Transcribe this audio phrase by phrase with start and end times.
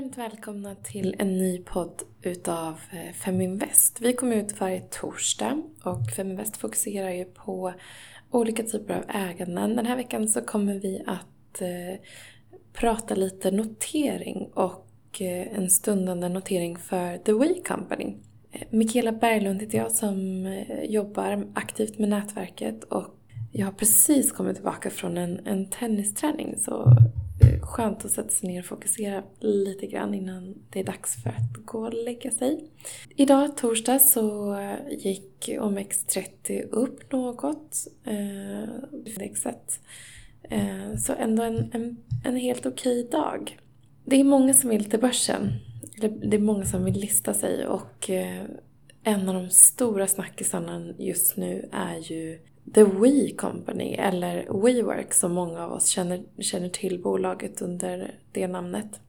[0.00, 4.00] Varmt välkomna till en ny podd utav eh, Feminvest.
[4.00, 7.72] Vi kommer ut varje torsdag och Feminvest fokuserar ju på
[8.30, 9.76] olika typer av äganden.
[9.76, 12.00] Den här veckan så kommer vi att eh,
[12.72, 14.86] prata lite notering och
[15.20, 18.14] eh, en stundande notering för The We Company.
[18.70, 20.46] Mikaela Berglund heter jag som
[20.82, 23.16] jobbar aktivt med nätverket och
[23.52, 26.96] jag har precis kommit tillbaka från en, en tennisträning så
[27.62, 31.66] skönt att sätta sig ner och fokusera lite grann innan det är dags för att
[31.66, 32.70] gå och lägga sig.
[33.16, 34.56] Idag torsdag så
[34.90, 37.86] gick OMX30 upp något.
[38.04, 38.62] Eh,
[40.42, 43.58] eh, så ändå en, en, en helt okej dag.
[44.04, 45.52] Det är många som vill till börsen.
[46.22, 48.44] Det är många som vill lista sig och eh,
[49.02, 52.38] en av de stora snackisarna just nu är ju
[52.74, 58.48] The We Company, eller WeWork som många av oss känner, känner till bolaget under det
[58.48, 59.00] namnet.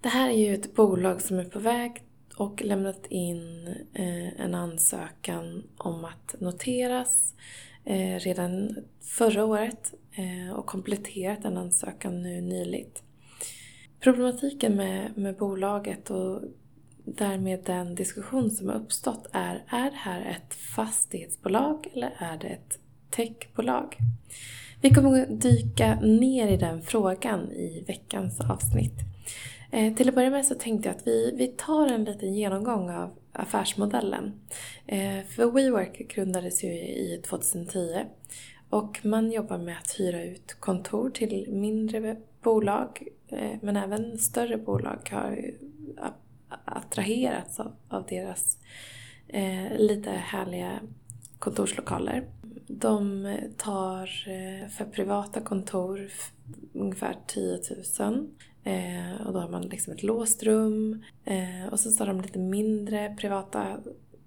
[0.00, 2.02] Det här är ju ett bolag som är på väg
[2.36, 7.34] och lämnat in eh, en ansökan om att noteras
[7.84, 13.02] eh, redan förra året eh, och kompletterat den ansökan nu nyligt.
[14.00, 16.42] Problematiken med, med bolaget och
[17.04, 22.48] därmed den diskussion som har uppstått är, är det här ett fastighetsbolag eller är det
[22.48, 22.78] ett
[23.16, 23.96] techbolag?
[24.80, 28.94] Vi kommer att dyka ner i den frågan i veckans avsnitt.
[29.70, 32.90] Eh, till att börja med så tänkte jag att vi, vi tar en liten genomgång
[32.90, 34.40] av affärsmodellen.
[34.86, 38.04] Eh, för WeWork grundades ju i 2010
[38.70, 44.56] och man jobbar med att hyra ut kontor till mindre bolag eh, men även större
[44.56, 45.50] bolag har
[46.64, 48.58] attraherats av, av deras
[49.28, 50.80] eh, lite härliga
[51.38, 52.24] kontorslokaler.
[52.66, 56.10] De eh, tar eh, för privata kontor
[56.72, 57.60] ungefär 10
[57.98, 58.28] 000
[58.64, 62.38] eh, och då har man liksom ett låst rum eh, och så har de lite
[62.38, 63.80] mindre privata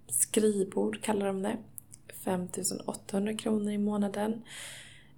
[0.08, 1.58] skrivbord kallar de det.
[2.24, 2.48] 5
[2.86, 4.42] 800 kronor i månaden.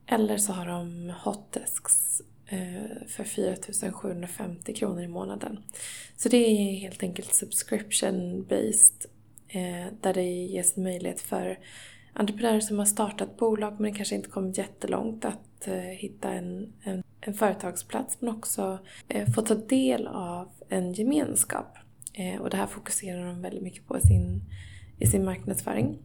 [0.05, 5.63] Eller så har de hotdesks eh, för 4 750 kronor i månaden.
[6.17, 9.05] Så det är helt enkelt subscription based
[10.01, 11.59] där det ges möjlighet för
[12.13, 17.03] entreprenörer som har startat bolag men kanske inte kommit jättelångt att eh, hitta en, en,
[17.21, 21.77] en, företagsplats men också eh, få ta del av en gemenskap.
[22.13, 24.41] Eh, och det här fokuserar de väldigt mycket på i sin,
[24.99, 25.97] i sin marknadsföring.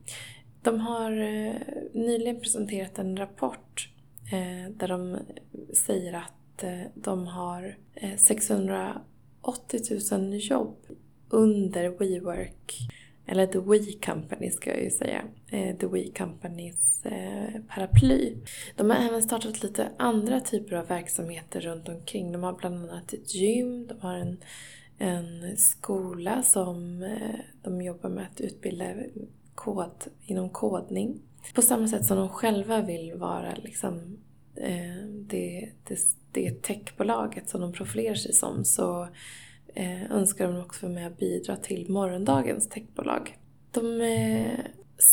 [0.63, 1.55] De har eh,
[1.93, 3.89] nyligen presenterat en rapport
[4.33, 5.19] eh, där de
[5.87, 9.81] säger att eh, de har eh, 680
[10.13, 10.77] 000 jobb
[11.29, 12.89] under WeWork
[13.27, 18.37] eller The We Company ska jag ju säga, eh, The We Companys eh, paraply.
[18.77, 22.33] De har även startat lite andra typer av verksamheter runt omkring.
[22.33, 24.37] De har bland annat ett gym, de har en,
[24.99, 28.95] en skola som eh, de jobbar med att utbilda
[29.55, 29.91] kod,
[30.27, 31.21] inom kodning.
[31.55, 34.19] På samma sätt som de själva vill vara liksom,
[35.09, 35.99] det, det,
[36.33, 39.09] det techbolaget som de profilerar sig som så
[39.75, 43.39] eh, önskar de också vara med och bidra till morgondagens techbolag.
[43.71, 44.59] De eh,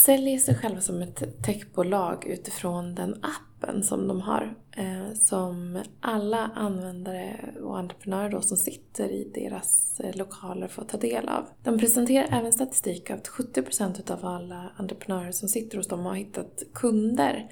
[0.05, 4.55] säljer sig själva som ett techbolag utifrån den appen som de har.
[4.77, 10.97] Eh, som alla användare och entreprenörer då som sitter i deras eh, lokaler får ta
[10.97, 11.45] del av.
[11.63, 16.63] De presenterar även statistik att 70% av alla entreprenörer som sitter hos dem har hittat
[16.73, 17.51] kunder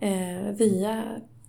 [0.00, 1.04] eh, via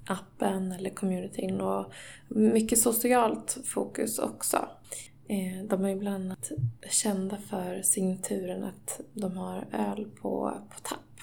[0.10, 1.92] appen eller communityn och
[2.28, 4.70] mycket socialt fokus också.
[5.28, 6.52] Eh, de är ju bland annat
[6.90, 11.20] kända för signaturen att de har öl på, på tapp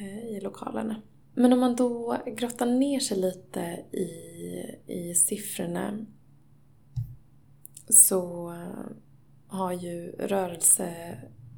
[0.00, 1.02] eh, i lokalerna.
[1.34, 3.60] Men om man då grottar ner sig lite
[3.92, 6.06] i, i siffrorna
[7.88, 8.54] så
[9.46, 11.16] har ju rörelse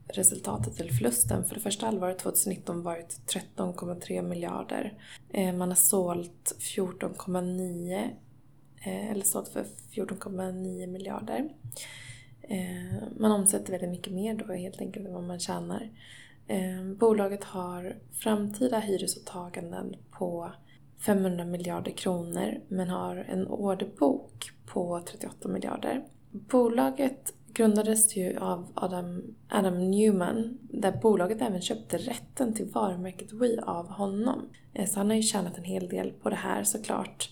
[0.09, 3.21] resultatet eller förlusten, för det första halvåret 2019 varit
[3.57, 4.95] 13,3 miljarder.
[5.33, 8.11] Eh, man har sålt 14,9
[8.85, 11.49] eh, eller sålt för 14,9 miljarder.
[12.43, 15.91] Eh, man omsätter väldigt mycket mer då helt enkelt än vad man tjänar.
[16.99, 20.53] Bolaget har framtida hyresåtaganden på
[21.07, 26.05] 500 miljarder kronor men har en orderbok på 38 miljarder.
[26.31, 33.63] Bolaget grundades ju av Adam, Adam Newman där bolaget även köpte rätten till varumärket We
[33.63, 34.49] av honom.
[34.73, 37.31] Eh, så han har ju tjänat en hel del på det här såklart.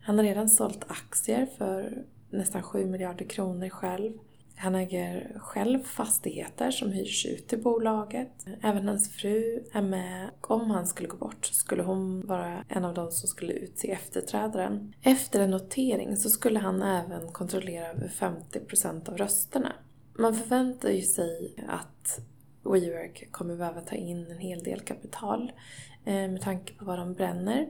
[0.00, 4.12] Han har redan sålt aktier för nästan 7 miljarder kronor själv.
[4.56, 8.46] Han äger själv fastigheter som hyrs ut till bolaget.
[8.62, 10.30] Även hans fru är med.
[10.40, 13.90] Om han skulle gå bort så skulle hon vara en av de som skulle utse
[13.90, 14.94] efterträdaren.
[15.02, 19.72] Efter en notering så skulle han även kontrollera över 50% av rösterna.
[20.18, 22.20] Man förväntar ju sig att
[22.62, 25.52] WeWork kommer behöva ta in en hel del kapital
[26.04, 27.68] eh, med tanke på vad de bränner.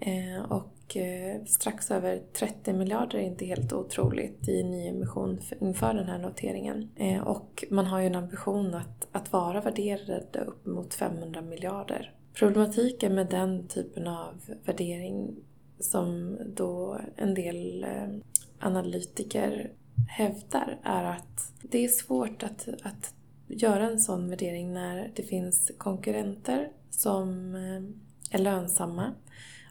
[0.00, 6.06] Eh, och och strax över 30 miljarder är inte helt otroligt i nyemission inför den
[6.06, 6.88] här noteringen.
[6.96, 12.14] Eh, och man har ju en ambition att, att vara värderade upp mot 500 miljarder.
[12.34, 14.34] Problematiken med den typen av
[14.64, 15.36] värdering
[15.78, 18.08] som då en del eh,
[18.60, 19.72] analytiker
[20.08, 23.14] hävdar är att det är svårt att, att
[23.46, 27.54] göra en sån värdering när det finns konkurrenter som
[28.30, 29.14] är lönsamma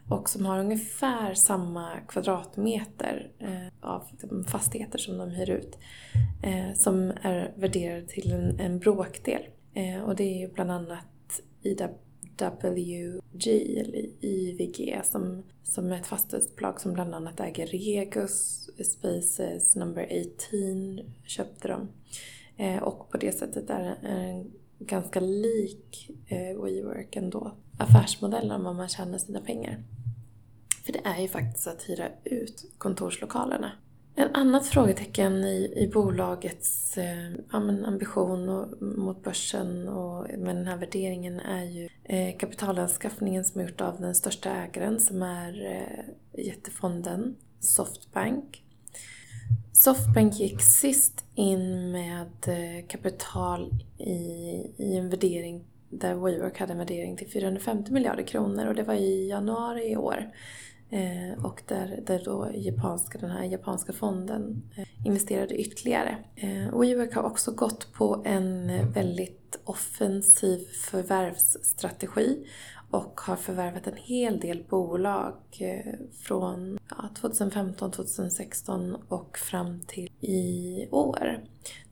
[0.08, 5.78] och som har ungefär samma kvadratmeter eh, av de fastigheter som de hyr ut
[6.42, 9.42] eh, som är värderade till en, en bråkdel.
[9.74, 13.46] Eh, och det är ju bland annat IWG
[13.78, 21.00] eller IVG som, som är ett fastighetsbolag som bland annat äger Regus, Spaces, Number 18
[21.24, 21.88] köpte de.
[22.56, 24.50] Eh, och på det sättet är en
[24.86, 27.54] ganska lik eh, WeWork ändå.
[27.78, 29.82] Affärsmodellen om man tjänar sina pengar.
[30.84, 33.72] För det är ju faktiskt att hyra ut kontorslokalerna.
[34.14, 37.32] En annat frågetecken i, i bolagets eh,
[37.84, 43.64] ambition och, mot börsen och med den här värderingen är ju eh, kapitalanskaffningen som är
[43.64, 48.61] gjort av den största ägaren som är eh, jättefonden Softbank.
[49.82, 54.12] Softbank gick sist in med eh, kapital i,
[54.76, 58.94] i en värdering där WeWork hade en värdering till 450 miljarder kronor och det var
[58.94, 60.30] i januari i år.
[60.90, 66.16] Eh, och där, där då japanska, den här japanska fonden eh, investerade ytterligare.
[66.36, 70.58] Eh, WeWork har också gått på en eh, väldigt offensiv
[70.90, 72.46] förvärvsstrategi
[72.92, 76.78] och har förvärvat en hel del bolag eh, från
[77.20, 81.40] 2015, 2016 och fram till i år.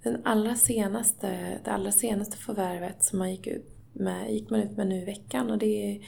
[0.03, 4.77] Den allra senaste, det allra senaste förvärvet som man gick, ut med, gick man ut
[4.77, 6.01] med nu i veckan och det är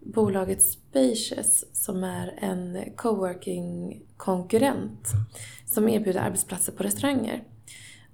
[0.00, 5.08] bolaget Spacious som är en coworking-konkurrent
[5.66, 7.44] som erbjuder arbetsplatser på restauranger.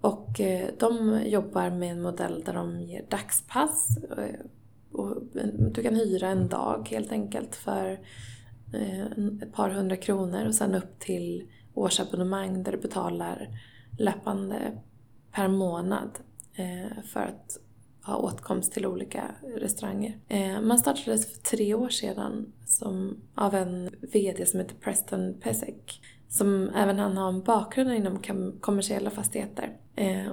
[0.01, 4.41] Och eh, de jobbar med en modell där de ger dagspass eh,
[4.97, 5.23] och
[5.73, 8.01] du kan hyra en dag helt enkelt för
[8.75, 9.07] eh,
[9.43, 13.49] ett par hundra kronor och sen upp till årsabonnemang där du betalar
[13.99, 14.73] löpande
[15.33, 16.11] per månad
[16.55, 17.59] eh, för att
[18.03, 20.19] ha åtkomst till olika restauranger.
[20.29, 26.01] Eh, man startades för tre år sedan som, av en VD som heter Preston Pesek.
[26.29, 28.19] Som även han har en bakgrund inom
[28.61, 29.77] kommersiella fastigheter.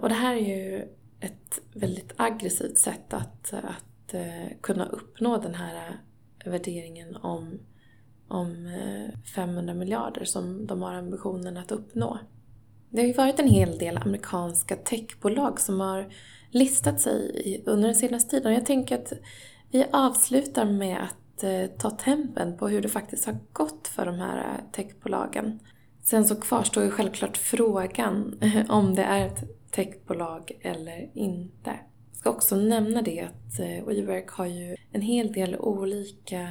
[0.02, 0.88] Och det här är ju
[1.20, 6.00] ett väldigt aggressivt sätt att, att Eh, kunna uppnå den här
[6.46, 7.60] eh, värderingen om,
[8.28, 12.20] om eh, 500 miljarder som de har ambitionen att uppnå.
[12.90, 16.14] Det har ju varit en hel del amerikanska techbolag som har
[16.52, 18.54] listat sig under den senaste tiden.
[18.54, 19.14] Jag tänker att
[19.72, 21.44] vi avslutar med att
[21.78, 25.60] ta tempen på hur det faktiskt har gått för de här techbolagen.
[26.02, 28.40] Sen så kvarstår ju självklart frågan
[28.70, 31.80] om det är ett techbolag eller inte
[32.24, 36.42] ska också nämna det att eh, WeWork har ju en hel del olika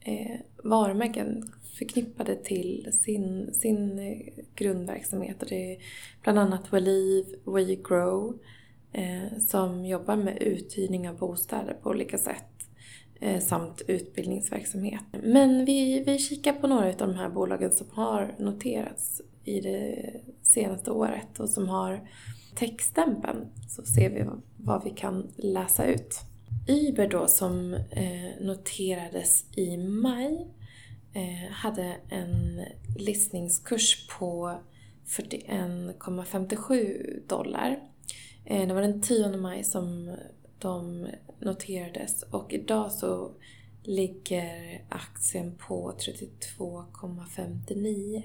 [0.00, 5.42] eh, varumärken förknippade till sin, sin eh, grundverksamhet.
[5.42, 5.78] Och det är
[6.22, 8.38] bland annat WeLive, WeGrow
[8.92, 12.68] eh, som jobbar med uthyrning av bostäder på olika sätt
[13.20, 15.04] eh, samt utbildningsverksamhet.
[15.22, 20.10] Men vi, vi kikar på några av de här bolagen som har noterats i det
[20.42, 22.08] senaste året och som har
[22.54, 24.24] textstämpeln så ser vi
[24.56, 26.20] vad vi kan läsa ut.
[26.68, 30.46] Uber då som eh, noterades i maj
[31.12, 32.64] eh, hade en
[32.96, 34.60] listningskurs på
[35.06, 37.80] 41,57 dollar.
[38.44, 40.16] Eh, det var den 10 maj som
[40.58, 41.06] de
[41.40, 43.30] noterades och idag så
[43.82, 45.94] ligger aktien på
[46.58, 48.22] 32,59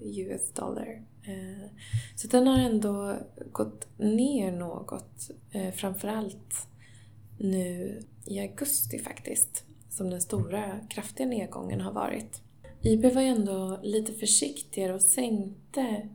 [0.00, 1.02] US dollar.
[1.22, 1.70] Eh,
[2.16, 3.16] så den har ändå
[3.52, 6.68] gått ner något, eh, framförallt
[7.38, 12.42] nu i augusti faktiskt, som den stora kraftiga nedgången har varit.
[12.82, 16.08] IB var ju ändå lite försiktigare och sänkte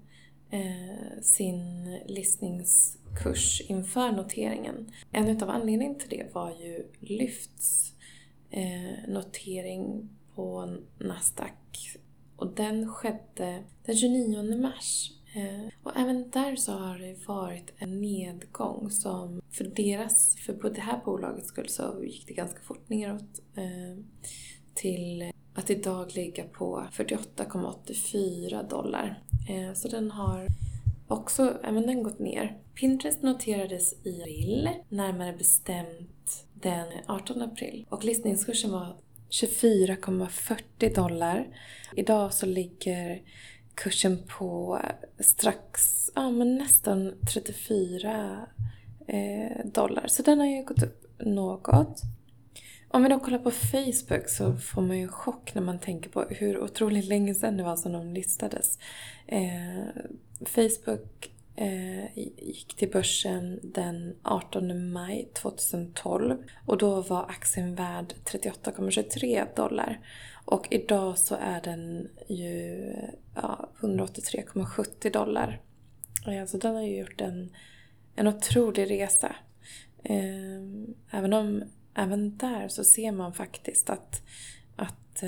[0.49, 4.91] eh, sin listningskurs inför noteringen.
[5.11, 7.93] En av anledningarna till det var ju Lyfts
[9.07, 11.99] notering på Nasdaq
[12.39, 18.01] och den skedde den 29 mars eh, och även där så har det varit en
[18.01, 22.89] nedgång som för deras, för på det här bolagets skull så gick det ganska fort
[22.89, 24.03] neråt eh,
[24.73, 29.23] till att idag ligga på 48,84 dollar.
[29.49, 30.47] Eh, så den har
[31.07, 32.57] också även den gått ner.
[32.75, 37.85] Pinterest noterades i april, närmare bestämt den 18 april.
[37.89, 38.95] Och listningskursen var
[39.29, 41.47] 24,40 dollar.
[41.95, 43.21] Idag så ligger
[43.73, 44.79] kursen på
[45.19, 48.47] strax, ja men nästan 34
[49.07, 50.07] eh, dollar.
[50.07, 52.01] Så den har ju gått upp något.
[52.87, 56.09] Om vi då kollar på Facebook så får man ju en chock när man tänker
[56.09, 58.77] på hur otroligt länge sedan det var som de listades.
[59.27, 60.03] Eh,
[60.45, 61.31] Facebook
[61.61, 69.99] Eh, gick till börsen den 18 maj 2012 och då var aktien värd 38,23 dollar.
[70.45, 72.93] Och idag så är den ju
[73.35, 75.61] ja, 183,70 dollar.
[76.27, 77.53] Eh, så den har ju gjort en,
[78.15, 79.35] en otrolig resa.
[80.03, 80.61] Eh,
[81.11, 81.63] även om
[81.95, 84.21] även där så ser man faktiskt att,
[84.75, 85.23] att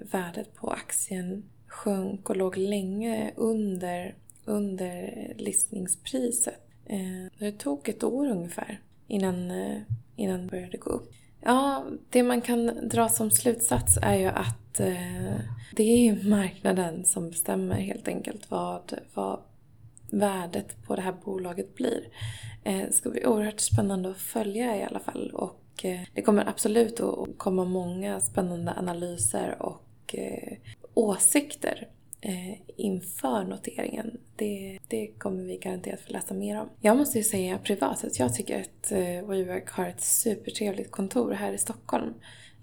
[0.00, 6.60] värdet på aktien sjönk och låg länge under, under listningspriset.
[6.86, 9.80] Eh, det tog ett år ungefär innan, eh,
[10.16, 11.12] innan det började gå upp.
[11.40, 15.34] Ja, det man kan dra som slutsats är ju att eh,
[15.76, 19.40] det är marknaden som bestämmer helt enkelt vad, vad
[20.10, 22.08] värdet på det här bolaget blir.
[22.62, 25.58] Det ska bli oerhört spännande att följa i alla fall och
[26.14, 30.14] det kommer absolut att komma många spännande analyser och
[30.94, 31.88] åsikter
[32.22, 34.20] eh, inför noteringen.
[34.36, 36.68] Det, det kommer vi garanterat få läsa mer om.
[36.80, 41.32] Jag måste ju säga privat att jag tycker att eh, WeWork har ett supertrevligt kontor
[41.32, 42.14] här i Stockholm.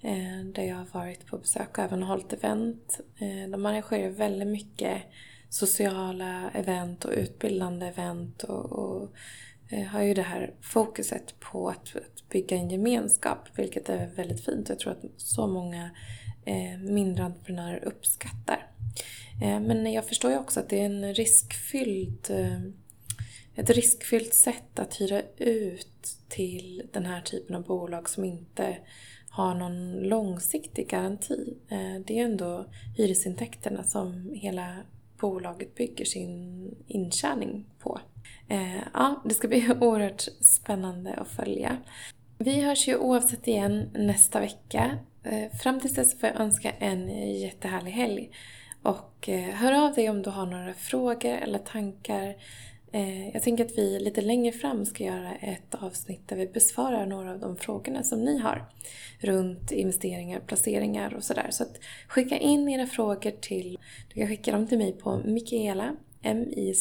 [0.03, 2.99] Eh, där jag har varit på besök och även hållit event.
[3.19, 5.01] Eh, de arrangerar väldigt mycket
[5.49, 9.09] sociala event och utbildande event och, och
[9.69, 14.45] eh, har ju det här fokuset på att, att, bygga en gemenskap, vilket är väldigt
[14.45, 14.69] fint.
[14.69, 15.89] Jag tror att så många
[16.45, 18.67] eh, mindre entreprenörer uppskattar.
[19.41, 22.61] Eh, men jag förstår ju också att det är en riskfylld, eh,
[23.55, 28.77] ett riskfyllt sätt att hyra ut till den här typen av bolag som inte
[29.29, 31.57] har någon långsiktig garanti.
[31.69, 32.65] Eh, det är ändå
[32.97, 34.77] hyresintäkterna som hela
[35.19, 37.99] bolaget bygger sin intjäning på.
[38.93, 41.77] Ja, det ska bli oerhört spännande att följa.
[42.37, 44.97] Vi hörs ju oavsett igen nästa vecka.
[45.61, 48.31] Fram tills dess får jag önska en jättehärlig helg.
[48.83, 52.35] Och eh, hör av dig om du har några frågor eller tankar.
[52.91, 57.05] Eh, jag tänker att vi lite längre fram ska göra ett avsnitt där vi besvarar
[57.05, 58.69] några av de frågorna som ni har
[59.19, 61.47] runt investeringar, placeringar och sådär.
[61.51, 63.79] Så att skicka in era frågor till,
[64.13, 66.79] du kan skicka dem till mig på Mikaela, M-I-C-H-A-E-L-A,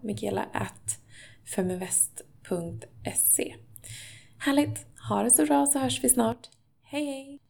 [0.00, 0.98] Mikaela at
[1.54, 3.54] feminvest.se.
[4.38, 4.86] Härligt!
[5.08, 6.48] Ha det så bra så hörs vi snart.
[6.82, 7.47] Hej hej!